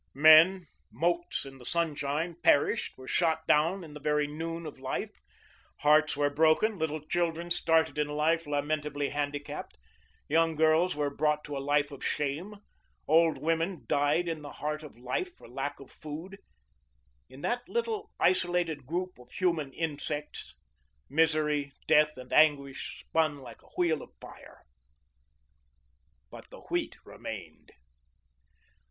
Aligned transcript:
Men 0.15 0.65
motes 0.91 1.45
in 1.45 1.59
the 1.59 1.63
sunshine 1.63 2.35
perished, 2.41 2.97
were 2.97 3.07
shot 3.07 3.45
down 3.45 3.83
in 3.83 3.93
the 3.93 3.99
very 3.99 4.25
noon 4.25 4.65
of 4.65 4.79
life, 4.79 5.11
hearts 5.81 6.17
were 6.17 6.31
broken, 6.31 6.79
little 6.79 7.01
children 7.07 7.51
started 7.51 7.99
in 7.99 8.07
life 8.07 8.47
lamentably 8.47 9.09
handicapped; 9.09 9.77
young 10.27 10.55
girls 10.55 10.95
were 10.95 11.11
brought 11.15 11.43
to 11.43 11.55
a 11.55 11.59
life 11.61 11.91
of 11.91 12.03
shame; 12.03 12.55
old 13.07 13.37
women 13.37 13.83
died 13.85 14.27
in 14.27 14.41
the 14.41 14.53
heart 14.53 14.81
of 14.81 14.97
life 14.97 15.37
for 15.37 15.47
lack 15.47 15.79
of 15.79 15.91
food. 15.91 16.39
In 17.29 17.41
that 17.41 17.69
little, 17.69 18.09
isolated 18.19 18.87
group 18.87 19.19
of 19.19 19.31
human 19.31 19.71
insects, 19.71 20.55
misery, 21.11 21.73
death, 21.87 22.17
and 22.17 22.33
anguish 22.33 23.01
spun 23.01 23.37
like 23.37 23.61
a 23.61 23.67
wheel 23.77 24.01
of 24.01 24.09
fire. 24.19 24.63
BUT 26.31 26.49
THE 26.49 26.61
WHEAT 26.61 26.97
REMAINED. 27.05 27.73